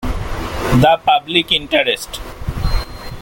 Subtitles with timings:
[0.79, 2.19] The public interest.